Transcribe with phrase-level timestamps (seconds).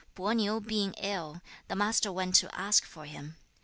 [0.15, 3.35] Po niu being ill, the Master went to ask for him.